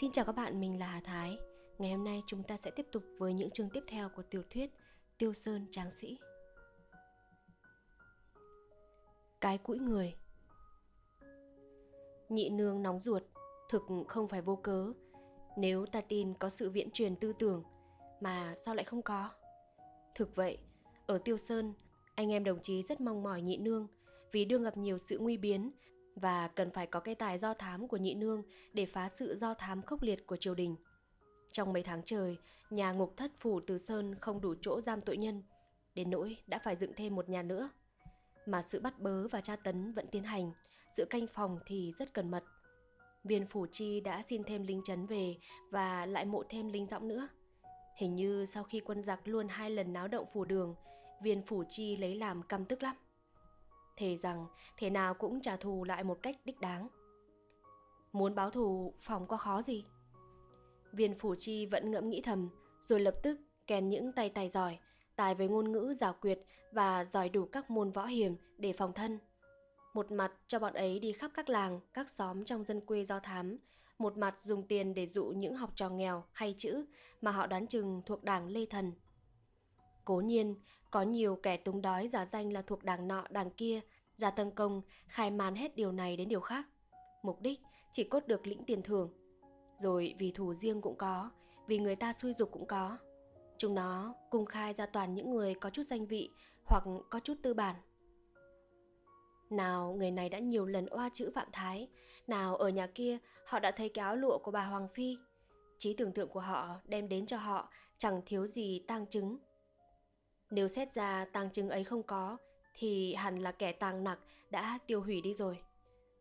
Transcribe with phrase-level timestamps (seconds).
[0.00, 1.38] Xin chào các bạn, mình là Hà Thái.
[1.78, 4.42] Ngày hôm nay chúng ta sẽ tiếp tục với những chương tiếp theo của tiểu
[4.50, 4.70] thuyết
[5.18, 6.18] Tiêu Sơn Tráng Sĩ.
[9.40, 10.14] Cái cũi người
[12.28, 13.22] Nhị nương nóng ruột,
[13.70, 14.92] thực không phải vô cớ.
[15.56, 17.62] Nếu ta tin có sự viễn truyền tư tưởng,
[18.20, 19.30] mà sao lại không có?
[20.14, 20.58] Thực vậy,
[21.06, 21.74] ở Tiêu Sơn,
[22.14, 23.88] anh em đồng chí rất mong mỏi nhị nương
[24.32, 25.70] vì đương gặp nhiều sự nguy biến
[26.16, 28.42] và cần phải có cái tài do thám của nhị nương
[28.72, 30.76] để phá sự do thám khốc liệt của triều đình.
[31.52, 32.36] Trong mấy tháng trời,
[32.70, 35.42] nhà ngục thất phủ Từ Sơn không đủ chỗ giam tội nhân,
[35.94, 37.70] đến nỗi đã phải dựng thêm một nhà nữa.
[38.46, 40.52] Mà sự bắt bớ và tra tấn vẫn tiến hành,
[40.96, 42.44] sự canh phòng thì rất cần mật.
[43.24, 45.36] Viên phủ chi đã xin thêm lính chấn về
[45.70, 47.28] và lại mộ thêm lính dõng nữa.
[47.96, 50.74] Hình như sau khi quân giặc luôn hai lần náo động phủ đường,
[51.22, 52.96] viên phủ chi lấy làm căm tức lắm
[53.96, 56.88] thề rằng thế nào cũng trả thù lại một cách đích đáng.
[58.12, 59.84] Muốn báo thù phòng có khó gì?
[60.92, 62.48] Viên phủ chi vẫn ngẫm nghĩ thầm,
[62.80, 64.78] rồi lập tức kèn những tay tài giỏi,
[65.16, 66.38] tài với ngôn ngữ giảo quyệt
[66.72, 69.18] và giỏi đủ các môn võ hiểm để phòng thân.
[69.94, 73.20] Một mặt cho bọn ấy đi khắp các làng, các xóm trong dân quê do
[73.20, 73.58] thám,
[73.98, 76.84] một mặt dùng tiền để dụ những học trò nghèo hay chữ
[77.20, 78.92] mà họ đoán chừng thuộc đảng Lê Thần–
[80.04, 80.54] Cố nhiên,
[80.94, 83.80] có nhiều kẻ túng đói giả danh là thuộc đảng nọ đảng kia,
[84.16, 86.66] ra tấn công, khai man hết điều này đến điều khác.
[87.22, 87.60] Mục đích
[87.92, 89.12] chỉ cốt được lĩnh tiền thưởng.
[89.78, 91.30] Rồi vì thù riêng cũng có,
[91.66, 92.98] vì người ta xui dục cũng có.
[93.58, 96.30] Chúng nó cung khai ra toàn những người có chút danh vị
[96.66, 97.76] hoặc có chút tư bản.
[99.50, 101.88] Nào người này đã nhiều lần oa chữ Phạm Thái,
[102.26, 105.16] nào ở nhà kia họ đã thấy cái áo lụa của bà Hoàng Phi.
[105.78, 109.38] Trí tưởng tượng của họ đem đến cho họ chẳng thiếu gì tang chứng
[110.54, 112.36] nếu xét ra tang chứng ấy không có,
[112.74, 114.18] thì hẳn là kẻ tàng nặc
[114.50, 115.58] đã tiêu hủy đi rồi.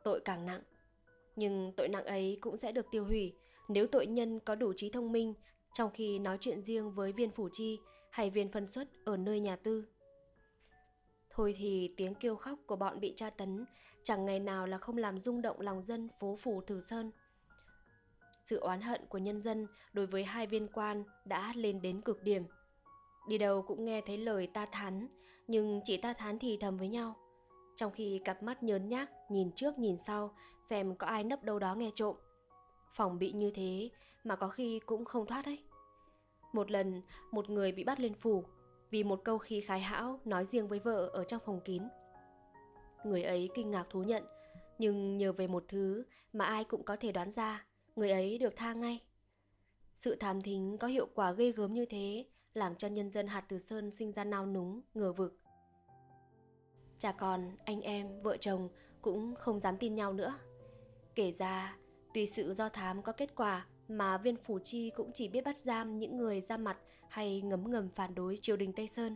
[0.03, 0.61] Tội càng nặng.
[1.35, 3.33] Nhưng tội nặng ấy cũng sẽ được tiêu hủy
[3.67, 5.33] nếu tội nhân có đủ trí thông minh
[5.73, 7.79] trong khi nói chuyện riêng với viên phủ chi
[8.11, 9.85] hay viên phân xuất ở nơi nhà tư.
[11.29, 13.65] Thôi thì tiếng kêu khóc của bọn bị tra tấn
[14.03, 17.11] chẳng ngày nào là không làm rung động lòng dân phố phủ Thử Sơn.
[18.43, 22.23] Sự oán hận của nhân dân đối với hai viên quan đã lên đến cực
[22.23, 22.43] điểm–
[23.27, 25.07] Đi đâu cũng nghe thấy lời ta thán,
[25.47, 27.15] nhưng chỉ ta thán thì thầm với nhau.
[27.75, 30.35] Trong khi cặp mắt nhớn nhác, nhìn trước nhìn sau,
[30.69, 32.15] xem có ai nấp đâu đó nghe trộm.
[32.91, 33.89] Phòng bị như thế
[34.23, 35.59] mà có khi cũng không thoát đấy.
[36.53, 37.01] Một lần,
[37.31, 38.43] một người bị bắt lên phủ
[38.89, 41.83] vì một câu khí khái hão nói riêng với vợ ở trong phòng kín.
[43.05, 44.23] Người ấy kinh ngạc thú nhận,
[44.77, 48.53] nhưng nhờ về một thứ mà ai cũng có thể đoán ra, người ấy được
[48.55, 48.99] tha ngay.
[49.95, 53.41] Sự thám thính có hiệu quả ghê gớm như thế làm cho nhân dân hạt
[53.41, 55.39] Từ Sơn sinh ra nao núng, ngờ vực.
[56.99, 58.69] Cha con, anh em, vợ chồng
[59.01, 60.33] cũng không dám tin nhau nữa.
[61.15, 61.77] Kể ra,
[62.13, 65.57] tùy sự do thám có kết quả mà viên phủ chi cũng chỉ biết bắt
[65.57, 66.77] giam những người ra mặt
[67.09, 69.15] hay ngấm ngầm phản đối triều đình Tây Sơn.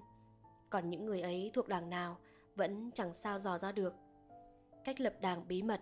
[0.69, 2.17] Còn những người ấy thuộc đảng nào
[2.55, 3.93] vẫn chẳng sao dò ra được.
[4.83, 5.81] Cách lập đảng bí mật,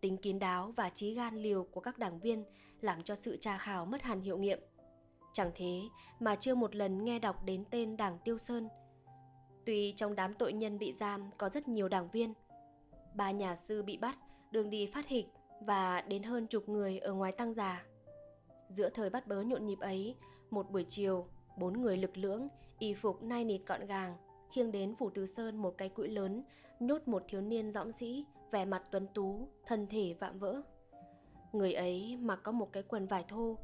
[0.00, 2.44] tính kín đáo và trí gan liều của các đảng viên
[2.80, 4.58] làm cho sự tra khảo mất hẳn hiệu nghiệm.
[5.32, 5.80] Chẳng thế
[6.20, 8.68] mà chưa một lần nghe đọc đến tên đảng Tiêu Sơn.
[9.66, 12.34] Tuy trong đám tội nhân bị giam có rất nhiều đảng viên,
[13.14, 14.18] ba nhà sư bị bắt
[14.50, 15.26] đường đi phát hịch
[15.60, 17.84] và đến hơn chục người ở ngoài tăng già.
[18.68, 20.14] Giữa thời bắt bớ nhộn nhịp ấy,
[20.50, 21.26] một buổi chiều,
[21.56, 22.48] bốn người lực lưỡng,
[22.78, 24.16] y phục nai nịt gọn gàng,
[24.50, 26.42] khiêng đến phủ Từ Sơn một cái cũi lớn,
[26.80, 30.62] nhốt một thiếu niên dõng sĩ, vẻ mặt tuấn tú, thân thể vạm vỡ.
[31.52, 33.56] Người ấy mặc có một cái quần vải thô,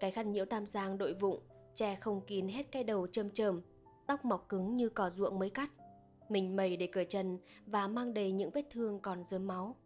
[0.00, 1.40] cái khăn nhiễu tam giang đội vụng,
[1.74, 3.60] che không kín hết cái đầu trơm trơm,
[4.06, 5.70] tóc mọc cứng như cỏ ruộng mới cắt.
[6.28, 9.76] Mình mẩy để cởi chân và mang đầy những vết thương còn dớm máu.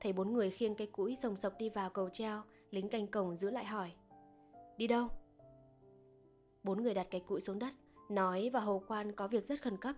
[0.00, 3.36] Thấy bốn người khiêng cái cũi rồng sộc đi vào cầu treo, lính canh cổng
[3.36, 3.92] giữ lại hỏi.
[4.76, 5.08] Đi đâu?
[6.62, 7.74] Bốn người đặt cái cũi xuống đất,
[8.08, 9.96] nói và hầu quan có việc rất khẩn cấp.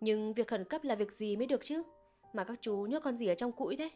[0.00, 1.82] Nhưng việc khẩn cấp là việc gì mới được chứ?
[2.32, 3.90] Mà các chú nhốt con gì ở trong cũi thế?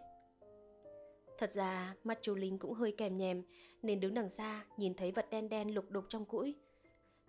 [1.43, 3.43] Thật ra mắt chú Linh cũng hơi kèm nhèm
[3.83, 6.55] nên đứng đằng xa nhìn thấy vật đen đen lục đục trong cũi.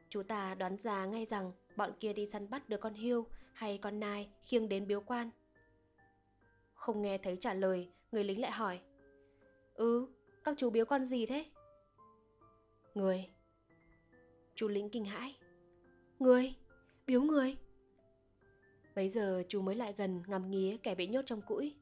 [0.10, 3.78] Chú ta đoán ra ngay rằng bọn kia đi săn bắt được con hiêu hay
[3.78, 5.30] con nai khiêng đến biếu quan.
[6.74, 8.80] Không nghe thấy trả lời, người lính lại hỏi.
[9.74, 10.08] Ừ,
[10.44, 11.46] các chú biếu con gì thế?
[12.96, 13.30] Người.
[14.56, 15.36] Chú lính kinh hãi.
[16.20, 16.56] Người?
[17.08, 17.58] Biếu người?
[18.96, 21.76] Bấy giờ chú mới lại gần ngắm nghía kẻ bị nhốt trong cũi.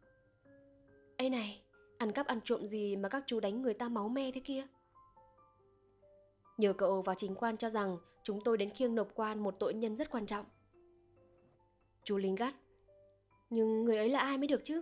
[1.18, 1.62] Ây này,
[2.01, 4.68] Ăn cắp ăn trộm gì mà các chú đánh người ta máu me thế kia?
[6.57, 9.74] Nhờ cậu và chính quan cho rằng chúng tôi đến khiêng nộp quan một tội
[9.74, 10.45] nhân rất quan trọng.
[12.03, 12.56] Chú Linh gắt.
[13.50, 14.81] Nhưng người ấy là ai mới được chứ?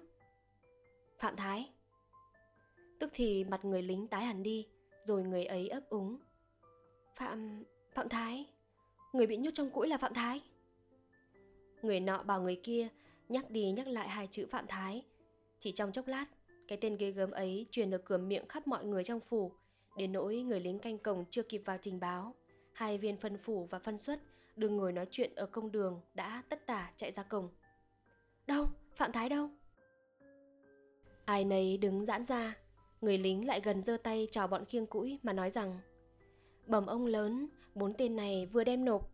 [1.17, 1.69] Phạm Thái.
[2.99, 4.67] Tức thì mặt người lính tái hẳn đi,
[5.03, 6.17] rồi người ấy ấp úng.
[7.15, 7.63] Phạm...
[7.93, 8.45] Phạm Thái,
[9.13, 10.41] người bị nhốt trong cũi là Phạm Thái.
[11.81, 12.87] Người nọ bảo người kia
[13.29, 15.05] nhắc đi nhắc lại hai chữ Phạm Thái.
[15.59, 16.25] Chỉ trong chốc lát,
[16.69, 19.51] cái tên ghê gớm ấy truyền được cửa miệng khắp mọi người trong phủ,
[19.97, 22.35] đến nỗi người lính canh cổng chưa kịp vào trình báo.
[22.73, 24.19] Hai viên phân phủ và phân xuất
[24.55, 27.49] đừng ngồi nói chuyện ở công đường đã tất tả chạy ra cổng.
[28.47, 28.65] Đâu?
[28.95, 29.49] Phạm Thái đâu?
[31.25, 32.57] Ai nấy đứng giãn ra,
[33.01, 35.79] người lính lại gần giơ tay chào bọn khiêng cũi mà nói rằng
[36.67, 39.11] Bẩm ông lớn, bốn tên này vừa đem nộp.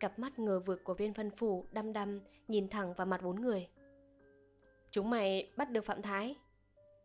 [0.00, 3.40] Cặp mắt ngờ vực của viên phân phủ đăm đăm nhìn thẳng vào mặt bốn
[3.40, 3.68] người.
[4.90, 6.36] Chúng mày bắt được Phạm Thái.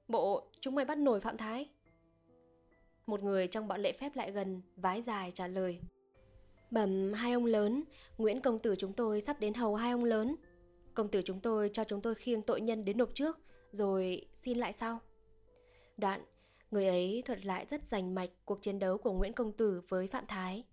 [0.10, 1.70] Bộ, chúng mày bắt nổi Phạm Thái.
[3.08, 5.80] Một người trong bọn lệ phép lại gần, vái dài trả lời.
[6.72, 7.84] Bẩm hai ông lớn,
[8.18, 10.36] Nguyễn công tử chúng tôi sắp đến hầu hai ông lớn.
[10.94, 13.40] Công tử chúng tôi cho chúng tôi khiêng tội nhân đến nộp trước,
[13.72, 15.00] rồi xin lại sau.
[15.98, 16.22] Đoạn,
[16.72, 20.08] người ấy thuật lại rất rành mạch cuộc chiến đấu của Nguyễn công tử với
[20.08, 20.64] Phạm Thái.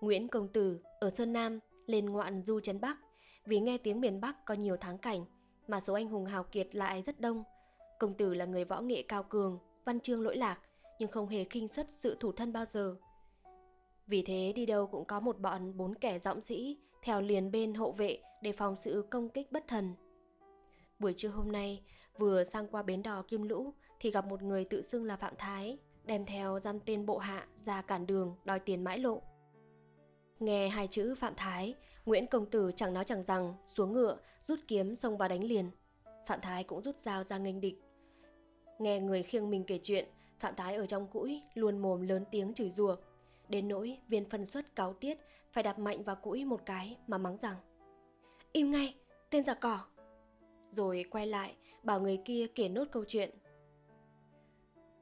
[0.00, 2.98] Nguyễn công tử ở Sơn Nam lên ngoạn du chấn Bắc,
[3.44, 5.24] vì nghe tiếng miền Bắc có nhiều thắng cảnh,
[5.68, 7.44] mà số anh hùng hào kiệt lại rất đông.
[8.00, 10.58] Công tử là người võ nghệ cao cường, văn chương lỗi lạc,
[10.98, 12.96] nhưng không hề khinh xuất sự thủ thân bao giờ.
[14.06, 17.74] Vì thế đi đâu cũng có một bọn bốn kẻ giọng sĩ theo liền bên
[17.74, 19.94] hộ vệ để phòng sự công kích bất thần.
[20.98, 21.82] Buổi trưa hôm nay,
[22.18, 25.34] vừa sang qua bến đò Kim Lũ thì gặp một người tự xưng là Phạm
[25.38, 29.22] Thái, đem theo dăm tên bộ hạ ra cản đường đòi tiền mãi lộ.
[30.38, 31.74] Nghe hai chữ Phạm Thái,
[32.06, 35.70] Nguyễn Công Tử chẳng nói chẳng rằng xuống ngựa, rút kiếm xông vào đánh liền.
[36.26, 37.82] Phạm Thái cũng rút dao ra nghênh địch.
[38.80, 42.54] Nghe người khiêng mình kể chuyện, Phạm Thái ở trong cũi luôn mồm lớn tiếng
[42.54, 42.96] chửi rủa,
[43.48, 45.18] đến nỗi viên phân xuất cáo tiết
[45.52, 47.56] phải đạp mạnh vào cũi một cái mà mắng rằng
[48.52, 48.94] Im ngay,
[49.30, 49.78] tên giặc cỏ!
[50.70, 53.30] Rồi quay lại bảo người kia kể nốt câu chuyện.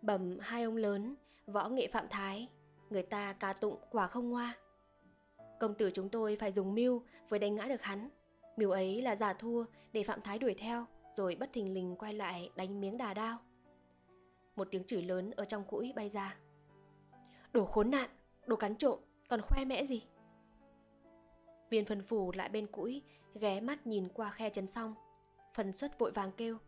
[0.02, 1.14] Bẩm hai ông lớn,
[1.46, 2.48] võ nghệ Phạm Thái,
[2.90, 4.54] người ta ca tụng quả không ngoa.
[5.60, 8.08] Công tử chúng tôi phải dùng mưu với đánh ngã được hắn.
[8.56, 10.86] Mưu ấy là giả thua để Phạm Thái đuổi theo,
[11.16, 13.38] rồi bất thình lình quay lại đánh miếng đà đao.
[14.58, 16.36] Một tiếng chửi lớn ở trong cũi bay ra.
[17.52, 18.10] Đồ khốn nạn,
[18.46, 20.02] đồ cắn trộm, còn khoe mẽ gì?
[21.70, 23.02] Viên phần phủ lại bên cũi,
[23.34, 24.94] ghé mắt nhìn qua khe chấn xong.
[25.54, 26.58] Phần xuất vội vàng kêu.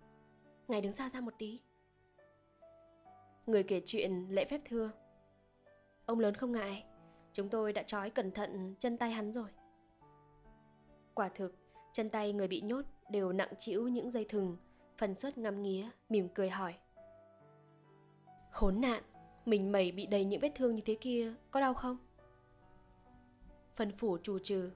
[0.69, 1.61] Ngài đứng xa ra một tí.
[3.47, 4.91] Người kể chuyện lễ phép thưa.
[6.07, 6.85] Ông lớn không ngại,
[7.33, 9.49] Chúng tôi đã trói cẩn thận chân tay hắn rồi.
[11.15, 11.55] Quả thực,
[11.93, 14.57] chân tay người bị nhốt đều nặng chịu những dây thừng,
[14.99, 16.75] phần suất ngắm nghía, mỉm cười hỏi.
[18.61, 19.03] Khốn nạn,
[19.47, 21.97] mình mẩy bị đầy những vết thương như thế kia, có đau không?
[23.77, 24.71] Phần phủ trù trừ.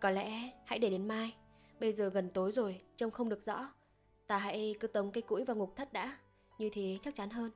[0.00, 1.36] Có lẽ hãy để đến mai,
[1.80, 3.72] bây giờ gần tối rồi, trông không được rõ.
[4.26, 6.18] Ta hãy cứ tống cây củi vào ngục thất đã,
[6.58, 7.50] như thế chắc chắn hơn.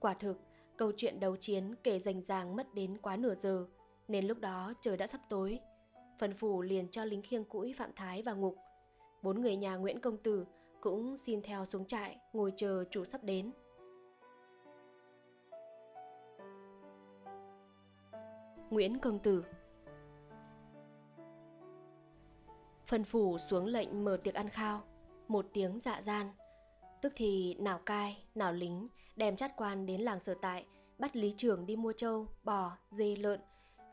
[0.00, 0.40] Quả thực,
[0.76, 3.66] Câu chuyện đấu chiến kể rành ràng mất đến quá nửa giờ,
[4.08, 5.58] nên lúc đó trời đã sắp tối.
[6.18, 8.56] Phần phủ liền cho lính khiêng củi Phạm Thái vào ngục.
[9.22, 10.46] Bốn người nhà Nguyễn Công Tử
[10.84, 13.52] cũng xin theo xuống trại, ngồi chờ chủ sắp đến.
[18.70, 19.44] Nguyễn Công Tử
[22.86, 24.82] Phần phủ xuống lệnh mở tiệc ăn khao,
[25.28, 26.26] một tiếng dạ gian.
[27.02, 30.66] Tức thì nào cai, nào lính đem chát quan đến làng sở tại,
[30.98, 33.40] bắt lý trưởng đi mua trâu, bò, dê lợn.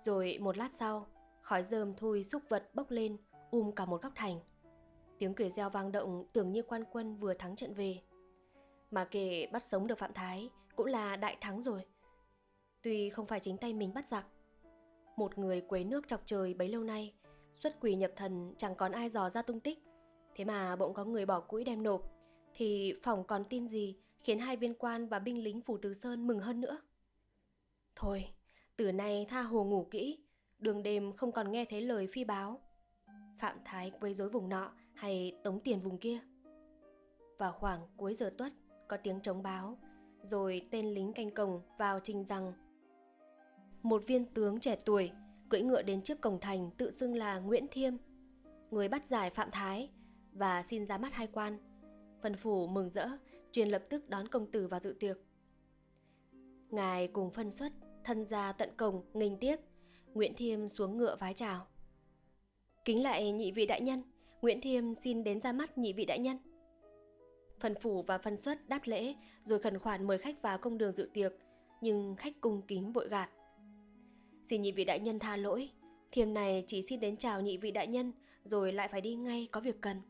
[0.05, 1.07] Rồi một lát sau,
[1.41, 3.17] khói dơm thui xúc vật bốc lên,
[3.51, 4.39] um cả một góc thành.
[5.21, 8.01] Tiếng cười reo vang động tưởng như quan quân vừa thắng trận về.
[8.91, 11.85] Mà kể bắt sống được Phạm Thái cũng là đại thắng rồi.
[12.81, 14.25] Tuy không phải chính tay mình bắt giặc.
[15.15, 17.13] Một người quấy nước chọc trời bấy lâu nay,
[17.53, 19.79] xuất quỷ nhập thần chẳng còn ai dò ra tung tích.
[20.35, 22.01] Thế mà bỗng có người bỏ cũi đem nộp,
[22.53, 26.27] thì phòng còn tin gì khiến hai viên quan và binh lính phủ Từ Sơn
[26.27, 26.77] mừng hơn nữa.
[27.95, 28.29] Thôi,
[28.77, 30.19] từ nay tha hồ ngủ kỹ,
[30.59, 32.59] đường đêm không còn nghe thấy lời phi báo.
[33.39, 36.19] Phạm Thái quấy rối vùng nọ hay tống tiền vùng kia.
[37.37, 38.53] Vào khoảng cuối giờ tuất,
[38.87, 39.77] có tiếng trống báo,
[40.23, 42.53] rồi tên lính canh cổng vào trình rằng
[43.81, 45.11] một viên tướng trẻ tuổi
[45.49, 47.93] cưỡi ngựa đến trước cổng thành tự xưng là Nguyễn Thiêm,
[48.71, 49.89] người bắt giải Phạm Thái
[50.31, 51.57] và xin ra mắt hai quan.
[52.21, 53.07] Phần phủ mừng rỡ,
[53.51, 55.17] truyền lập tức đón công tử vào dự tiệc.
[56.69, 57.71] Ngài cùng phân xuất,
[58.03, 59.55] thân ra tận cổng, nghênh tiếp.
[60.13, 61.67] Nguyễn Thiêm xuống ngựa vái chào.
[62.85, 64.01] Kính lại nhị vị đại nhân,
[64.41, 66.37] Nguyễn Thiêm xin đến ra mắt nhị vị đại nhân.
[67.59, 70.95] Phần phủ và phân xuất đáp lễ rồi khẩn khoản mời khách vào công đường
[70.95, 71.33] dự tiệc,
[71.81, 73.29] nhưng khách cung kính vội gạt.
[74.43, 75.69] Xin nhị vị đại nhân tha lỗi,
[76.11, 78.11] thiêm này chỉ xin đến chào nhị vị đại nhân
[78.43, 80.01] rồi lại phải đi ngay có việc cần.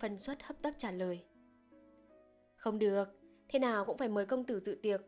[0.00, 1.24] Phân xuất hấp tấp trả lời.
[2.56, 3.04] Không được,
[3.48, 5.00] thế nào cũng phải mời công tử dự tiệc.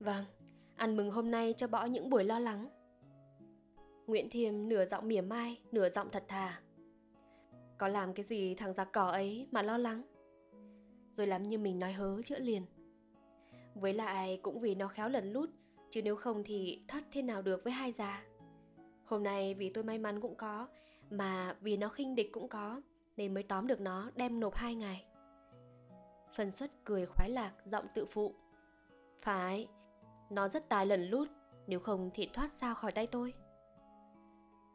[0.00, 0.24] Vâng,
[0.76, 2.68] ăn mừng hôm nay cho bỏ những buổi lo lắng.
[4.06, 6.62] Nguyễn Thiêm nửa giọng mỉa mai, nửa giọng thật thà.
[7.78, 10.02] Có làm cái gì thằng giặc cỏ ấy mà lo lắng?
[11.16, 12.62] Rồi làm như mình nói hớ chữa liền.
[13.74, 15.50] Với lại cũng vì nó khéo lần lút,
[15.90, 18.24] chứ nếu không thì thoát thế nào được với hai già.
[19.04, 20.68] Hôm nay vì tôi may mắn cũng có,
[21.10, 22.80] mà vì nó khinh địch cũng có,
[23.16, 25.04] nên mới tóm được nó đem nộp hai ngày.
[26.34, 28.34] Phần xuất cười khoái lạc, giọng tự phụ.
[29.22, 29.68] Phải,
[30.30, 31.28] nó rất tài lần lút,
[31.66, 33.34] nếu không thì thoát sao khỏi tay tôi.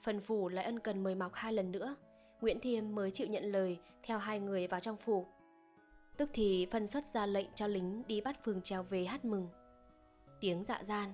[0.02, 1.96] Phần phủ lại ân cần mời mọc hai lần nữa,
[2.42, 5.26] Nguyễn Thiêm mới chịu nhận lời theo hai người vào trong phủ.
[6.18, 9.48] Tức thì phân xuất ra lệnh cho lính đi bắt phường trèo về hát mừng.
[10.40, 11.14] Tiếng dạ gian.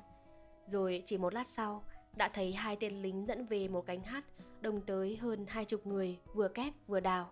[0.65, 1.83] Rồi chỉ một lát sau,
[2.15, 4.25] đã thấy hai tên lính dẫn về một cánh hát
[4.61, 7.31] đông tới hơn hai chục người vừa kép vừa đào.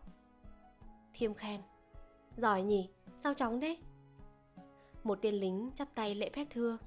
[1.13, 1.61] Thiêm khen.
[2.37, 3.77] Giỏi nhỉ, sao chóng thế?
[5.03, 6.77] Một tên lính chắp tay lễ phép thưa.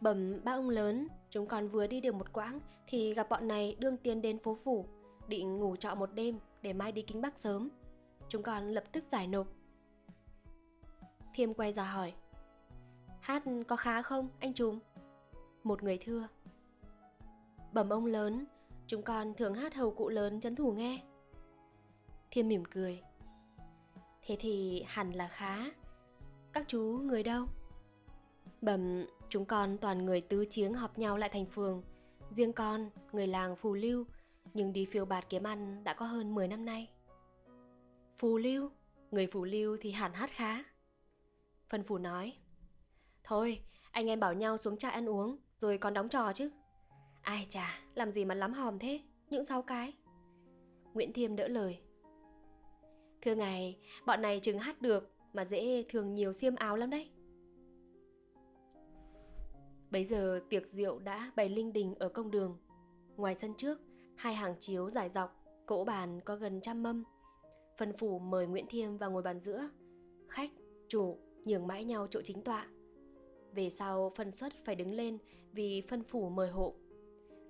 [0.00, 3.76] Bẩm ba ông lớn, chúng còn vừa đi được một quãng thì gặp bọn này
[3.78, 4.86] đương tiến đến phố phủ,
[5.28, 7.68] định ngủ trọ một đêm để mai đi kính bắc sớm.
[8.28, 9.46] Chúng con lập tức giải nộp.
[11.34, 12.14] Thiêm quay ra hỏi.
[13.20, 14.78] Hát có khá không, anh trùm?
[15.64, 16.28] Một người thưa.
[17.72, 18.44] Bẩm ông lớn,
[18.86, 21.02] chúng con thường hát hầu cụ lớn chấn thủ nghe.
[22.30, 23.02] Thiêm mỉm cười.
[24.22, 25.70] Thế thì hẳn là khá.
[26.52, 27.46] Các chú người đâu?
[28.60, 31.82] Bẩm, chúng con toàn người tứ chiếng họp nhau lại thành phường.
[32.30, 34.04] Riêng con, người làng Phù Lưu,
[34.54, 36.90] nhưng đi phiêu bạt kiếm ăn đã có hơn 10 năm nay.
[38.16, 38.70] Phù Lưu?
[39.10, 40.64] Người Phù Lưu thì hẳn hát khá.
[41.68, 42.32] Phân Phù nói.
[43.24, 43.60] Thôi,
[43.90, 46.50] anh em bảo nhau xuống trại ăn uống, rồi còn đóng trò chứ.
[47.22, 49.92] Ai chà, làm gì mà lắm hòm thế, những sáu cái.
[50.94, 51.80] Nguyễn Thiêm đỡ lời.
[53.22, 57.10] Thưa ngài, bọn này chừng hát được mà dễ thường nhiều xiêm áo lắm đấy.
[59.90, 62.58] Bấy giờ tiệc rượu đã bày linh đình ở công đường.
[63.16, 63.80] Ngoài sân trước,
[64.16, 67.04] hai hàng chiếu dài dọc, cỗ bàn có gần trăm mâm.
[67.76, 69.68] Phân phủ mời Nguyễn Thiêm vào ngồi bàn giữa.
[70.28, 70.50] Khách,
[70.88, 72.68] chủ nhường mãi nhau chỗ chính tọa.
[73.54, 75.18] Về sau phân xuất phải đứng lên
[75.52, 76.74] vì phân phủ mời hộ.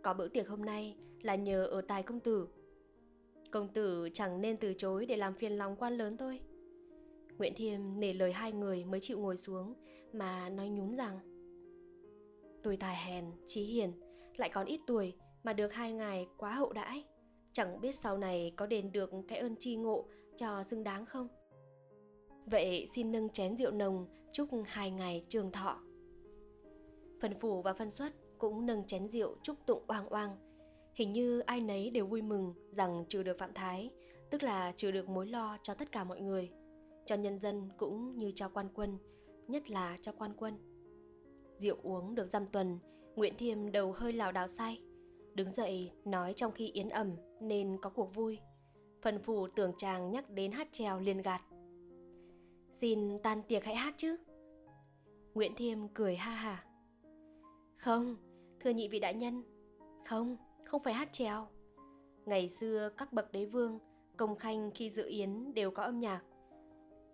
[0.02, 2.48] Có bữa tiệc hôm nay là nhờ ở tài công tử.
[3.50, 6.40] Công tử chẳng nên từ chối để làm phiền lòng quan lớn tôi.
[7.38, 9.74] Nguyễn Thiêm nể lời hai người mới chịu ngồi xuống
[10.12, 11.18] mà nói nhún rằng
[12.62, 13.92] Tôi tài hèn, trí hiền,
[14.36, 15.14] lại còn ít tuổi
[15.44, 17.04] mà được hai ngài quá hậu đãi.
[17.52, 20.04] Chẳng biết sau này có đền được cái ơn tri ngộ
[20.36, 21.28] cho xứng đáng không?
[22.46, 25.78] Vậy xin nâng chén rượu nồng chúc hai ngày trường thọ.
[27.20, 30.36] Phần phủ và phân xuất cũng nâng chén rượu chúc tụng oang oang.
[30.94, 33.90] Hình như ai nấy đều vui mừng rằng trừ được Phạm Thái,
[34.30, 36.50] tức là trừ được mối lo cho tất cả mọi người,
[37.06, 38.98] cho nhân dân cũng như cho quan quân,
[39.48, 40.54] nhất là cho quan quân.
[41.56, 42.78] Rượu uống được dăm tuần,
[43.16, 44.80] Nguyễn Thiêm đầu hơi lảo đảo say.
[45.34, 47.10] Đứng dậy nói trong khi yến ẩm
[47.40, 48.38] nên có cuộc vui.
[49.02, 51.40] Phần phủ tưởng chàng nhắc đến hát trèo liền gạt.
[52.70, 54.16] Xin tan tiệc hãy hát chứ.
[55.34, 56.64] Nguyễn Thiêm cười ha hả.
[57.76, 58.16] Không,
[58.60, 59.42] thưa nhị vị đại nhân.
[60.06, 61.46] Không, không phải hát trèo.
[62.26, 63.78] Ngày xưa các bậc đế vương,
[64.16, 66.22] công khanh khi dự yến đều có âm nhạc.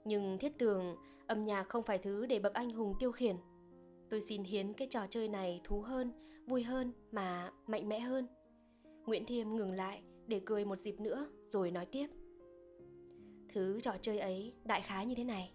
[0.04, 0.96] Nhưng thiết tường,
[1.26, 3.36] âm nhạc không phải thứ để bậc anh hùng tiêu khiển
[4.10, 6.12] tôi xin hiến cái trò chơi này thú hơn
[6.46, 8.26] vui hơn mà mạnh mẽ hơn.
[9.06, 12.06] Nguyễn thiêm ngừng lại để cười một dịp nữa rồi nói tiếp.
[13.52, 15.52] Thứ trò chơi ấy đại khái như thế này.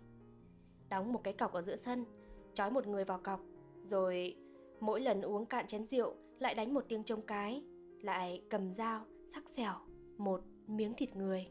[0.89, 2.06] Đóng một cái cọc ở giữa sân,
[2.54, 3.39] trói một người vào cọc,
[3.84, 4.36] rồi
[4.80, 7.63] mỗi lần uống cạn chén rượu lại đánh một tiếng trông cái,
[8.01, 9.74] lại cầm dao, sắc xẻo
[10.18, 11.48] một miếng thịt người.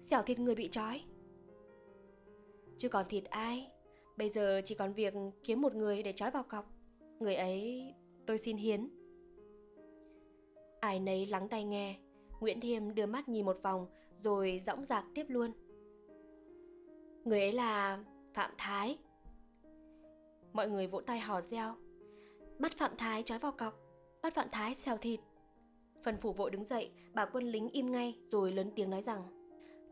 [0.00, 1.02] Xẻo thịt người bị trói.
[2.78, 3.70] Chứ còn thịt ai?
[4.16, 5.14] Bây giờ chỉ còn việc
[5.44, 6.71] kiếm một người để trói vào cọc.
[7.22, 7.94] Người ấy,
[8.26, 8.88] tôi xin hiến.
[10.80, 11.98] Ai nấy lắng tai nghe,
[12.40, 15.52] Nguyễn Thiêm đưa mắt nhìn một vòng, Rồi dõng dạc tiếp luôn.
[17.24, 18.98] Người ấy là Phạm Thái.
[20.52, 21.74] Mọi người vỗ tay hò reo.
[22.58, 23.74] Bắt Phạm Thái trói vào cọc,
[24.22, 25.20] Bắt Phạm Thái xèo thịt.
[26.04, 29.22] Phần phủ vội đứng dậy, bà quân lính im ngay Rồi lớn tiếng nói rằng,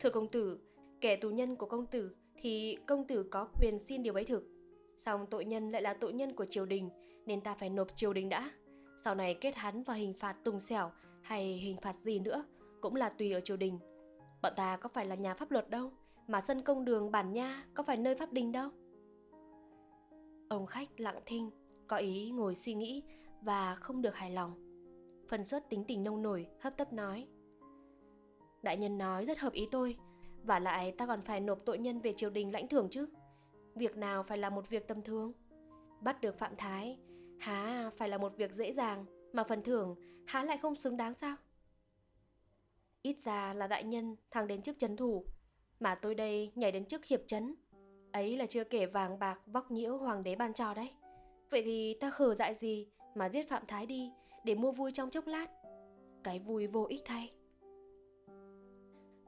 [0.00, 0.58] Thưa công tử,
[1.00, 4.44] Kẻ tù nhân của công tử thì công tử có quyền xin điều ấy thực.
[4.96, 6.90] Song tội nhân lại là tội nhân của triều đình
[7.26, 8.50] nên ta phải nộp triều đình đã.
[9.04, 10.90] Sau này kết hắn vào hình phạt tùng xẻo
[11.22, 12.44] hay hình phạt gì nữa
[12.80, 13.78] cũng là tùy ở triều đình.
[14.42, 15.92] Bọn ta có phải là nhà pháp luật đâu,
[16.26, 18.70] mà sân công đường bản nha có phải nơi pháp đình đâu.
[20.48, 21.50] Ông khách lặng thinh,
[21.86, 23.02] có ý ngồi suy nghĩ
[23.42, 24.54] và không được hài lòng.
[25.28, 27.26] Phần xuất tính tình nông nổi, hấp tấp nói.
[28.62, 29.96] Đại nhân nói rất hợp ý tôi,
[30.42, 33.06] Và lại ta còn phải nộp tội nhân về triều đình lãnh thưởng chứ
[33.74, 35.32] Việc nào phải là một việc tầm thường
[36.00, 36.98] Bắt được Phạm Thái
[37.40, 39.04] Há phải là một việc dễ dàng.
[39.32, 41.36] Mà phần thưởng, há lại không xứng đáng sao?
[43.02, 45.24] Ít ra là đại nhân thăng đến trước chấn thủ.
[45.80, 47.54] Mà tôi đây nhảy đến trước hiệp chấn.
[48.12, 50.90] Ấy là chưa kể vàng bạc, vóc nhiễu hoàng đế ban trò đấy.
[51.50, 54.12] Vậy thì ta khờ dại gì mà giết Phạm Thái đi
[54.44, 55.46] Để mua vui trong chốc lát?
[56.24, 57.32] Cái vui vô ích thay.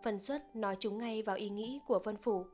[0.04, 2.44] Phần xuất nói chúng ngay vào ý nghĩ của Vân Phủ.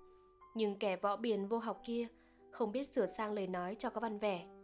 [0.54, 2.06] Nhưng kẻ võ biển vô học kia
[2.50, 4.57] Không biết sửa sang lời nói cho có văn vẻ.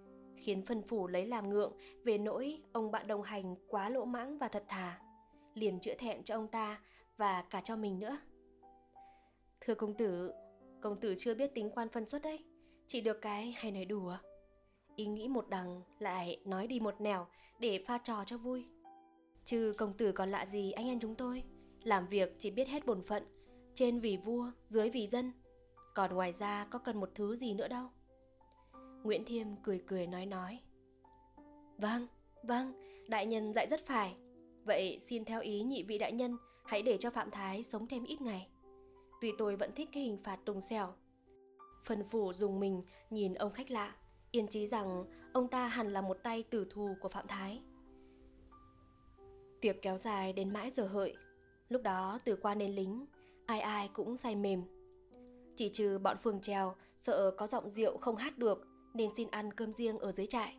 [0.45, 1.73] Khiến phân Phủ lấy làm ngượng
[2.05, 5.01] Về nỗi ông bạn đồng hành quá lỗ mãng và thật thà.
[5.55, 6.81] Liền chữa thẹn cho ông ta
[7.17, 8.19] Và cả cho mình nữa.
[9.61, 10.33] Thưa công tử
[10.81, 12.45] Công tử chưa biết tính quan phân xuất đấy.
[12.87, 14.17] Chỉ được cái hay nói đùa.
[14.97, 17.27] Ý nghĩ một đằng lại nói đi một nẻo
[17.61, 18.67] Để pha trò cho vui.
[19.45, 21.43] Chứ công tử còn lạ gì anh em chúng tôi?
[21.83, 23.23] Làm việc chỉ biết hết bổn phận,
[23.75, 25.33] trên vì vua, dưới vì dân.
[25.95, 27.89] Còn ngoài ra có cần một thứ gì nữa đâu
[29.05, 30.61] nguyễn thiêm cười cười nói nói.
[31.79, 32.07] Vâng
[32.43, 32.73] vâng
[33.09, 34.17] đại nhân dạy rất phải.
[34.65, 38.05] Vậy xin theo ý nhị vị đại nhân hãy để cho phạm thái sống thêm
[38.05, 38.49] ít ngày.
[39.21, 40.93] Tuy tôi vẫn thích cái hình phạt tùng xẻo.
[41.85, 43.95] Phần phủ dùng mình nhìn ông khách lạ
[44.31, 47.61] yên chí rằng ông ta hẳn là một tay tử thù của phạm thái.
[49.61, 51.17] Tiệc kéo dài đến mãi giờ hợi.
[51.69, 53.07] Lúc đó từ quan đến lính,
[53.47, 54.63] ai ai cũng say mềm.
[55.57, 59.53] Chỉ trừ bọn phường trèo sợ có giọng rượu không hát được nên xin ăn
[59.53, 60.57] cơm riêng ở dưới trại.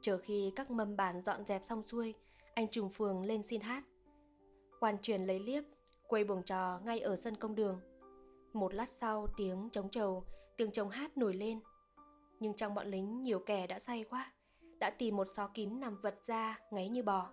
[0.00, 2.14] Chờ khi các mâm bàn dọn dẹp xong xuôi,
[2.54, 3.84] anh trùng phường lên xin hát.
[4.80, 5.64] Quan truyền lấy liếp,
[6.08, 7.80] quay buồng trò ngay ở sân công đường.
[8.52, 10.24] Một lát sau tiếng trống trầu,
[10.56, 11.60] tiếng trống hát nổi lên.
[12.40, 14.32] Nhưng trong bọn lính nhiều kẻ đã say quá,
[14.78, 17.30] đã tìm một xó kín nằm vật ra ngáy như bò.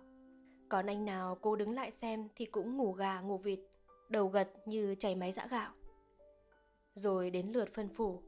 [0.68, 3.60] Còn anh nào cô đứng lại xem thì cũng ngủ gà ngủ vịt,
[4.08, 5.72] đầu gật như chảy máy giã gạo.
[6.94, 8.22] Rồi đến lượt phân phủ,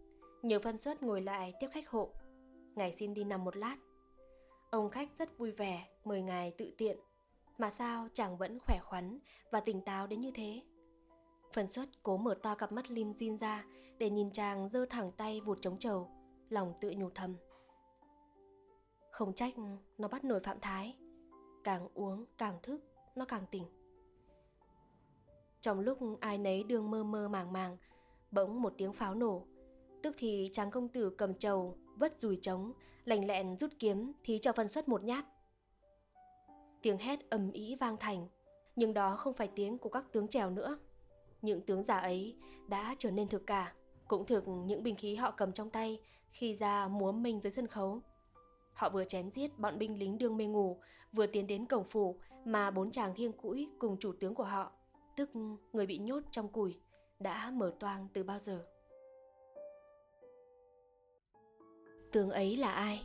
[0.45, 2.11] nhờ phân suất ngồi lại tiếp khách hộ.
[2.75, 3.77] Ngài xin đi nằm một lát.
[4.71, 6.99] Ông khách rất vui vẻ mời ngài tự tiện,
[7.59, 9.19] mà sao chàng vẫn khỏe khoắn
[9.51, 10.63] và tỉnh táo đến như thế.
[11.53, 13.65] Phần xuất cố mở to cặp mắt lim din ra
[13.99, 16.11] để nhìn chàng giơ thẳng tay vụt trống trầu,
[16.49, 17.37] lòng tự nhủ thầm.
[19.11, 19.55] Không trách
[19.99, 20.97] nó bắt nổi Phạm Thái
[21.65, 22.81] càng uống càng thức
[23.15, 23.65] nó càng tỉnh
[25.65, 27.77] trong lúc ai nấy đương mơ mơ màng màng
[28.31, 29.47] bỗng một tiếng pháo nổ
[30.05, 32.73] tức thì chàng công tử cầm trầu vất dùi trống
[33.05, 35.25] lành lẹn rút kiếm thí cho phân xuất một nhát.
[36.83, 38.29] Tiếng hét ầm ĩ vang thành
[38.77, 40.79] nhưng đó không phải tiếng của các tướng trèo nữa.
[41.43, 42.37] Những tướng giả ấy
[42.69, 43.75] đã trở nên thực cả
[44.09, 47.67] cũng thực những binh khí họ cầm trong tay khi ra múa mình dưới sân
[47.67, 48.01] khấu.
[48.73, 50.81] Họ vừa chém giết bọn binh lính đương mê ngủ,
[51.13, 54.73] vừa tiến đến cổng phủ mà bốn chàng khiêng cũi cùng chủ tướng của họ,
[55.17, 55.31] tức
[55.73, 56.81] người bị nhốt trong củi,
[57.19, 58.65] đã mở toang từ bao giờ.
[62.15, 63.03] Tướng ấy là ai?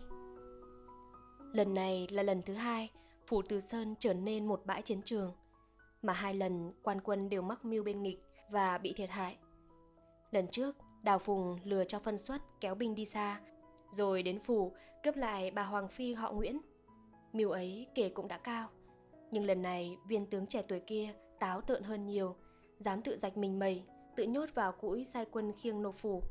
[1.54, 2.90] Lần này là lần thứ hai,
[3.28, 5.34] phủ Từ Sơn trở nên một bãi chiến trường,
[6.02, 9.38] mà hai lần quan quân đều mắc mưu bên nghịch và bị thiệt hại.
[10.32, 13.42] Lần trước, Đào Phùng lừa cho phân xuất kéo binh đi xa
[13.92, 16.62] rồi đến phủ cướp lại bà Hoàng Phi họ Nguyễn.
[17.34, 18.70] Mưu ấy kể cũng đã cao,
[19.32, 22.36] nhưng lần này viên tướng trẻ tuổi kia táo tợn hơn nhiều,
[22.80, 23.84] dám tự rạch mình mẩy,
[24.16, 26.24] tự nhốt vào cũi sai quân khiêng nộp phủ.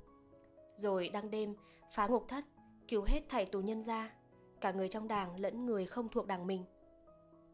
[0.76, 1.54] Rồi đăng đêm
[1.90, 2.44] phá ngục thất,
[2.88, 4.12] cứu hết thảy tù nhân ra,
[4.60, 6.64] cả người trong đảng lẫn người không thuộc đảng mình.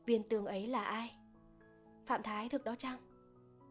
[0.07, 1.15] Viên tướng ấy là ai?
[2.05, 2.99] Phạm Thái thực đó chăng?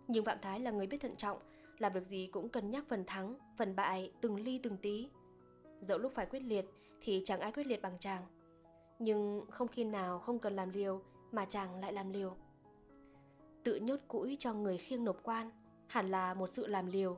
[0.07, 1.39] Nhưng Phạm Thái là người biết thận trọng,
[1.77, 5.09] làm việc gì cũng cân nhắc phần thắng, phần bại từng ly từng tí
[5.83, 6.65] dẫu lúc phải quyết liệt
[7.01, 8.23] thì chẳng ai quyết liệt bằng chàng
[8.99, 12.35] nhưng không khi nào không cần làm liều mà chàng lại làm liều
[13.63, 15.51] tự nhốt cũi cho người khiêng nộp quan
[15.87, 17.17] hẳn là một sự làm liều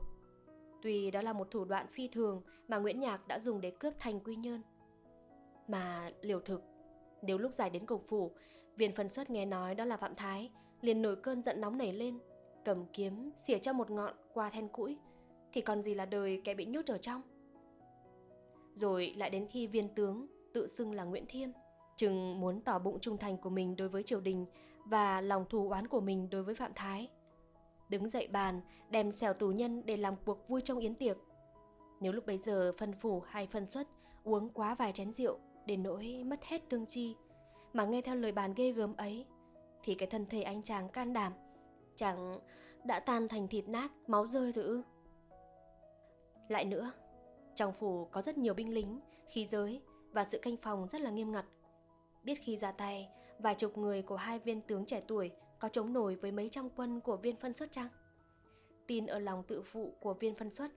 [0.86, 3.94] tuy đó là một thủ đoạn phi thường mà nguyễn nhạc đã dùng để cướp
[3.98, 4.62] thành quy nhơn
[5.68, 6.62] mà liều thực
[7.22, 8.32] nếu lúc giải đến cổng phủ
[8.76, 11.92] viên phân xuất nghe nói đó là phạm thái liền nổi cơn giận nóng nảy
[11.92, 12.18] lên
[12.64, 14.98] cầm kiếm xỉa cho một ngọn qua then cũi
[15.52, 17.22] thì còn gì là đời kẻ bị nhốt ở trong
[18.74, 21.50] rồi lại đến khi viên tướng tự xưng là Nguyễn Thiêm,
[21.96, 24.46] chừng muốn tỏ bụng trung thành của mình đối với triều đình
[24.84, 27.10] và lòng thù oán của mình đối với Phạm Thái.
[27.88, 31.16] Đứng dậy bàn, đem xèo tù nhân để làm cuộc vui trong yến tiệc.
[32.00, 33.88] Nếu lúc bấy giờ phân phủ hay phân xuất
[34.24, 37.16] uống quá vài chén rượu đến nỗi mất hết tương chi,
[37.72, 39.26] mà nghe theo lời bàn ghê gớm ấy,
[39.82, 41.32] thì cái thân thể anh chàng can đảm,
[41.96, 42.38] chẳng
[42.84, 44.82] đã tan thành thịt nát, máu rơi rồi ư.
[46.48, 46.92] Lại nữa,
[47.54, 49.80] trong phủ có rất nhiều binh lính, khí giới
[50.12, 51.44] và sự canh phòng rất là nghiêm ngặt.
[52.22, 55.92] Biết khi ra tay, vài chục người của hai viên tướng trẻ tuổi có chống
[55.92, 57.88] nổi với mấy trăm quân của viên phân xuất chăng?
[58.86, 60.70] tin ở lòng tự phụ của viên phân xuất,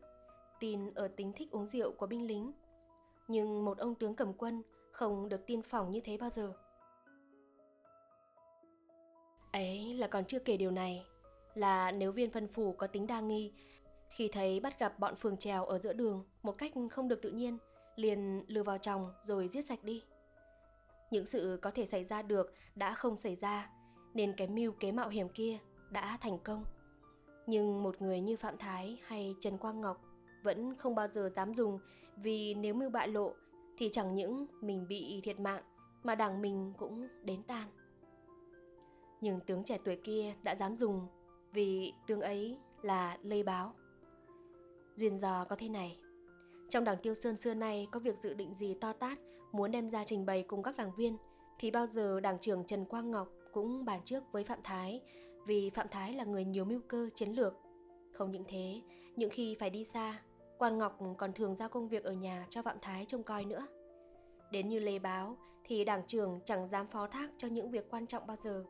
[0.59, 2.51] tin ở tính thích uống rượu của binh lính.
[3.27, 6.53] Nhưng một ông tướng cầm quân không được tin phỏng như thế bao giờ.
[9.51, 11.05] Ấy là còn chưa kể điều này,
[11.55, 13.53] là nếu viên phân phủ có tính đa nghi,
[14.09, 17.31] khi thấy bắt gặp bọn phường trèo ở giữa đường một cách không được tự
[17.31, 17.57] nhiên,
[17.95, 20.03] liền lừa vào chồng rồi giết sạch đi.
[21.11, 23.69] Những sự có thể xảy ra được đã không xảy ra,
[24.13, 25.57] nên cái mưu kế mạo hiểm kia
[25.89, 26.65] đã thành công.
[27.47, 30.01] Nhưng một người như Phạm Thái hay Trần Quang Ngọc
[30.43, 31.79] vẫn không bao giờ dám dùng
[32.17, 33.33] vì nếu mưu bại lộ
[33.77, 35.63] thì chẳng những mình bị thiệt mạng
[36.03, 37.67] mà đảng mình cũng đến tan.
[39.21, 41.07] Nhưng tướng trẻ tuổi kia đã dám dùng
[41.51, 43.73] vì tướng ấy là Lê Báo.
[44.95, 45.97] Duyên dò có thế này.
[46.69, 49.19] Trong đảng Tiêu Sơn xưa nay có việc dự định gì to tát,
[49.51, 51.17] muốn đem ra trình bày cùng các đảng viên,
[51.59, 55.01] thì bao giờ đảng trưởng Trần Quang Ngọc cũng bàn trước với Phạm Thái
[55.45, 57.53] vì Phạm Thái là người nhiều mưu cơ chiến lược.
[58.11, 58.81] Không những thế,
[59.15, 60.21] những khi phải đi xa,
[60.57, 63.67] Quan Ngọc còn thường giao công việc ở nhà cho Phạm Thái trông coi nữa.
[64.51, 68.07] Đến như Lê Báo thì đảng trưởng chẳng dám phó thác cho những việc quan
[68.07, 68.65] trọng bao giờ.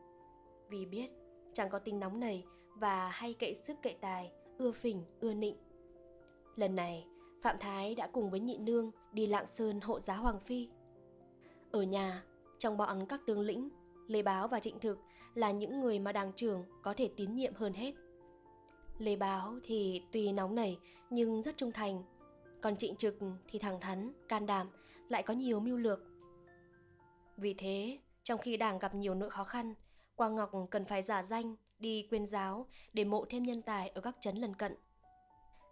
[0.68, 1.10] Vì biết
[1.54, 5.56] chẳng có tính nóng nảy và hay cậy sức cậy tài, ưa phỉnh, ưa nịnh.
[6.56, 7.06] Lần này,
[7.42, 10.68] Phạm Thái đã cùng với nhị nương đi Lạng Sơn hộ giá Hoàng Phi.
[11.70, 12.24] Ở nhà,
[12.58, 13.68] trong bọn các tướng lĩnh,
[14.10, 14.98] Lê Báo và Trịnh Thực
[15.34, 17.94] là những người mà đảng trưởng có thể tín nhiệm hơn hết.
[18.98, 20.78] Lê Báo thì tuy nóng nảy
[21.10, 22.02] nhưng rất trung thành,
[22.60, 23.18] còn Trịnh Trực
[23.48, 24.68] thì thẳng thắn, can đảm,
[25.08, 26.00] lại có nhiều mưu lược.
[27.36, 29.74] Vì thế, trong khi đảng gặp nhiều nỗi khó khăn,
[30.16, 34.00] Quang Ngọc cần phải giả danh đi quyên giáo để mộ thêm nhân tài ở
[34.00, 34.76] các trấn lần cận.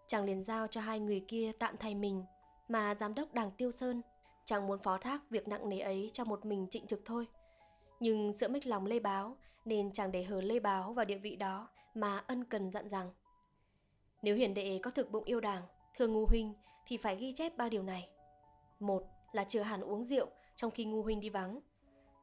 [0.07, 2.24] Chàng liền giao cho hai người kia tạm thay mình,
[2.68, 4.03] mà giám đốc đảng Tiêu Sơn
[4.44, 7.27] chàng muốn phó thác việc nặng nề ấy cho một mình trịnh trực thôi.
[8.00, 11.37] Nhưng giữa mếch lòng Lê Báo nên chàng để hờ Lê Báo vào địa vị
[11.37, 13.11] đó mà ân cần dặn rằng
[14.22, 15.62] Nếu hiển đệ có thực bụng yêu đảng,
[15.96, 16.54] thương ngu huynh
[16.87, 18.08] thì phải ghi chép ba điều này.
[18.80, 21.61] Một là chưa hẳn uống rượu trong khi ngu huynh đi vắng.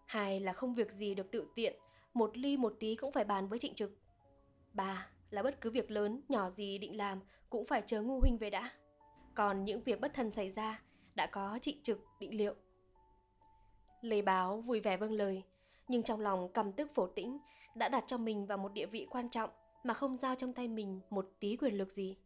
[0.05, 1.75] Hai là không việc gì được tự tiện,
[2.13, 3.91] một ly một tí cũng phải bàn với trịnh trực.
[4.73, 8.37] Ba là bất cứ việc lớn, nhỏ gì định làm cũng phải chờ ngu huynh
[8.37, 8.71] về đã.
[9.33, 10.81] Còn những việc bất thần xảy ra
[11.15, 12.55] đã có trịnh trực định liệu.
[14.01, 15.43] Lê Báo vui vẻ vâng lời,
[15.87, 17.37] nhưng trong lòng cầm tức phổ tĩnh
[17.75, 19.49] đã đặt cho mình vào một địa vị quan trọng
[19.83, 22.17] mà không giao trong tay mình một tí quyền lực gì.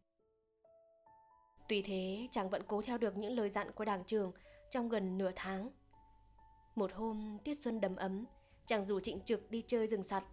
[1.68, 4.32] Tuy thế, chàng vẫn cố theo được những lời dặn của đảng trường
[4.70, 5.70] trong gần nửa tháng.
[6.76, 8.26] Một hôm tiết xuân đầm ấm,
[8.66, 10.24] chàng rủ trịnh trực đi chơi rừng sặt.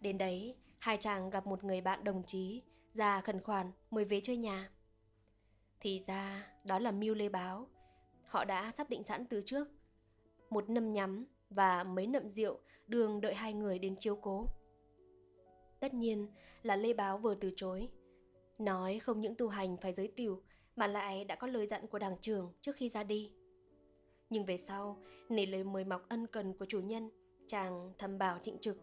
[0.00, 4.20] Đến đấy, hai chàng gặp một người bạn đồng chí, già khẩn khoản mời về
[4.24, 4.70] chơi nhà.
[5.80, 7.66] Thì ra, đó là Mưu Lê Báo.
[8.26, 9.68] Họ đã sắp định sẵn từ trước.
[10.50, 14.46] Một nâm nhắm và mấy nậm rượu đường đợi hai người đến chiếu cố.
[15.80, 16.26] Tất nhiên
[16.62, 17.88] là Lê Báo vừa từ chối.
[18.58, 20.42] Nói không những tu hành phải giới tiểu
[20.76, 23.32] mà lại đã có lời dặn của đảng trưởng trước khi ra đi.
[24.30, 27.10] Nhưng về sau, nể lời mời mọc ân cần của chủ nhân,
[27.46, 28.76] chàng thầm bảo trịnh trực.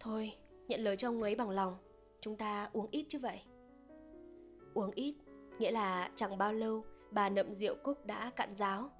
[0.00, 0.32] Thôi,
[0.68, 1.76] nhận lời cho ông ấy bằng lòng,
[2.20, 3.40] chúng ta uống ít chứ vậy.
[4.74, 5.14] Uống ít,
[5.58, 8.90] nghĩa là chẳng bao lâu bà nậm rượu cúc đã cạn giáo.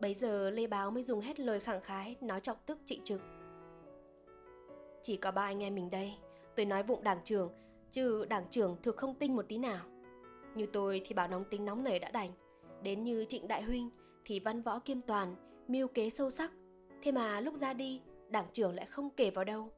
[0.00, 3.20] Bấy giờ Lê Báo mới dùng hết lời khẳng khái nói chọc tức trịnh trực.
[5.02, 6.14] Chỉ có ba anh em mình đây,
[6.56, 7.52] tôi nói vụng đảng trưởng,
[7.92, 9.86] chứ đảng trưởng thực không tinh một tí nào.
[10.54, 12.30] Như tôi thì bảo nóng tính nóng nảy đã đành,
[12.82, 13.90] đến như trịnh đại huynh
[14.24, 15.34] thì văn võ kiêm toàn,
[15.68, 16.52] mưu kế sâu sắc.
[17.02, 19.70] Thế mà lúc ra đi, đảng trưởng lại không kể vào đâu.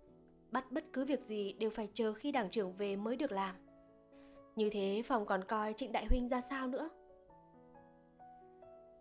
[0.51, 3.55] Bắt bất cứ việc gì đều phải chờ khi đảng trưởng về mới được làm.
[4.57, 6.89] Như thế phòng còn coi trịnh đại huynh ra sao nữa.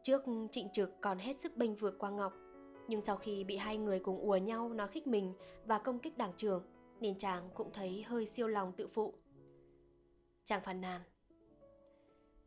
[0.08, 2.34] Trước trịnh trực còn hết sức bênh vượt qua Ngọc,
[2.88, 5.34] nhưng sau khi bị hai người cùng ùa nhau nói khích mình
[5.66, 6.64] và công kích đảng trưởng,
[7.00, 9.14] nên chàng cũng thấy hơi siêu lòng tự phụ.
[10.46, 11.02] Chàng phàn nàn.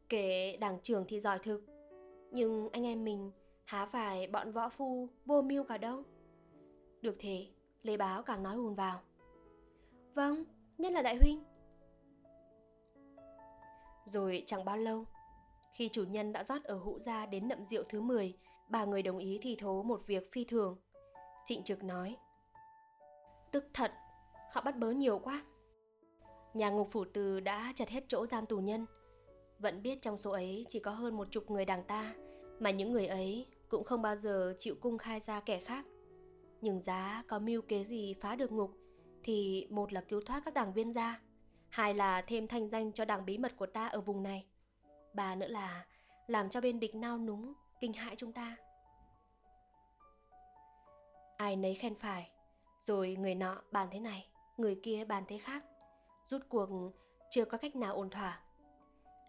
[0.09, 1.65] Kể đảng trưởng thì giỏi thực,
[2.31, 3.31] nhưng anh em mình
[3.65, 6.03] há phải bọn võ phu vô mưu cả đâu.
[7.03, 7.47] Được thế,
[7.83, 9.01] Lê Báo càng nói hùn vào.
[10.15, 10.45] Vâng,
[10.79, 11.45] nhất là đại huynh.
[14.07, 15.05] Rồi chẳng bao lâu,
[15.75, 18.35] khi chủ nhân đã rót ở hũ ra đến nậm rượu thứ 10,
[18.69, 20.77] ba người đồng ý thì thố một việc phi thường.
[21.47, 22.17] Trịnh Trực nói,
[23.53, 23.93] Tức thật,
[24.53, 25.45] họ bắt bớ nhiều quá.
[26.55, 28.87] Nhà ngục phủ từ đã chật hết chỗ giam tù nhân.
[29.59, 32.15] Vẫn biết trong số ấy chỉ có hơn một chục người đảng ta,
[32.59, 35.87] mà những người ấy cũng không bao giờ chịu cung khai ra kẻ khác.
[36.61, 38.71] Nhưng giá có mưu kế gì phá được ngục
[39.23, 41.21] thì một là cứu thoát các đảng viên ra,
[41.69, 44.47] hai là thêm thanh danh cho đảng bí mật của ta ở vùng này
[45.15, 45.87] ba nữa là
[46.27, 48.57] làm cho bên địch nao núng kinh hãi chúng ta
[51.37, 52.31] ai nấy khen phải
[52.87, 55.65] rồi người nọ bàn thế này người kia bàn thế khác
[56.31, 56.69] rút cuộc
[57.31, 58.41] chưa có cách nào ổn thỏa.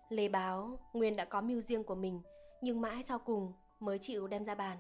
[0.10, 2.22] Lê báo Nguyên đã có mưu riêng của mình,
[2.62, 4.78] nhưng mãi sau cùng mới chịu đem ra bàn.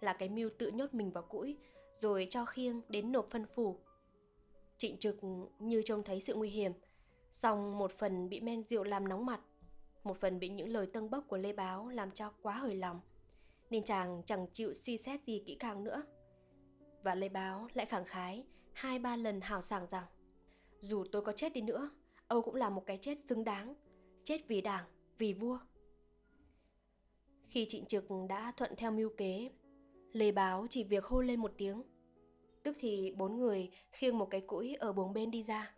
[0.00, 1.56] Là cái mưu tự nhốt mình vào cũi,
[2.00, 3.78] rồi cho khiêng đến nộp phân phủ.
[4.76, 5.18] Trịnh trực
[5.58, 6.72] như trông thấy sự nguy hiểm,
[7.30, 9.40] song một phần bị men rượu làm nóng mặt,
[10.04, 13.00] một phần bị những lời tân bốc của Lê Báo làm cho quá hời lòng,
[13.70, 16.02] nên chàng chẳng chịu suy xét gì kỹ càng nữa.
[17.02, 20.04] Và Lê Báo lại khẳng khái hai ba lần hào sảng rằng
[20.80, 21.90] dù tôi có chết đi nữa,
[22.28, 23.74] Âu cũng là một cái chết xứng đáng,
[24.24, 24.84] chết vì đảng,
[25.18, 25.58] vì vua.
[27.48, 29.50] Khi trịnh trực đã thuận theo mưu kế,
[30.12, 31.82] Lê Báo chỉ việc hô lên một tiếng.
[32.62, 35.74] Tức thì bốn người khiêng một cái cũi ở buồng bên đi ra.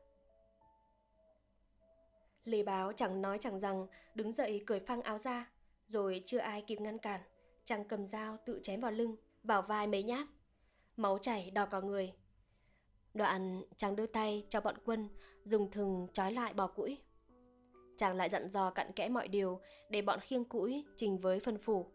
[2.45, 5.51] Lê Báo chẳng nói chẳng rằng đứng dậy cởi phăng áo ra,
[5.89, 7.21] rồi chưa ai kịp ngăn cản,
[7.65, 10.27] chàng cầm dao tự chém vào lưng, bảo vai mấy nhát.
[10.97, 12.13] Máu chảy đỏ cả người.
[13.15, 15.09] Đoạn chàng đưa tay cho bọn quân
[15.45, 16.99] dùng thừng trói lại bò củi.
[17.97, 21.59] Chàng lại dặn dò cặn kẽ mọi điều để bọn khiêng củi trình với phân
[21.59, 21.87] phủ.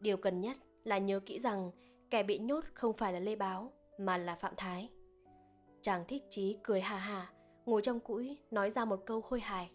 [0.00, 1.70] Điều cần nhất là nhớ kỹ rằng
[2.10, 4.88] kẻ bị nhốt không phải là Lê Báo mà là Phạm Thái.
[5.82, 7.32] Chàng thích chí cười hà hà,
[7.66, 9.70] ngồi trong củi nói ra một câu khôi hài.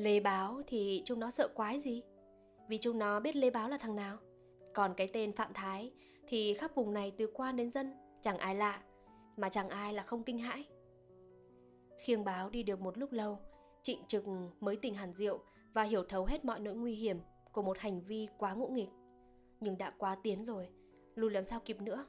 [0.00, 2.02] Lê Báo thì chúng nó sợ quái gì?
[2.68, 4.18] Vì chúng nó biết Lê Báo là thằng nào.
[4.74, 5.92] Còn cái tên Phạm Thái
[6.28, 8.82] thì khắp vùng này từ quan đến dân chẳng ai lạ,
[9.36, 10.64] mà chẳng ai là không kinh hãi.
[11.98, 13.38] Khiêng báo đi được một lúc lâu,
[13.82, 14.24] trịnh trực
[14.60, 15.38] mới tỉnh hẳn rượu
[15.72, 17.20] và hiểu thấu hết mọi nỗi nguy hiểm
[17.52, 18.90] của một hành vi quá ngỗ nghịch.
[19.60, 20.68] Nhưng đã quá tiến rồi,
[21.14, 22.06] lùi làm sao kịp nữa.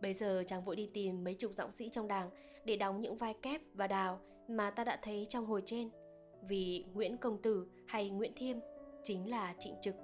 [0.00, 2.30] Bây giờ chàng vội đi tìm mấy chục giọng sĩ trong đảng
[2.64, 5.90] để đóng những vai kép và đào mà ta đã thấy trong hồi trên.
[6.48, 8.56] Vì Nguyễn Công Tử hay Nguyễn Thiêm
[9.04, 9.94] chính là trịnh trực.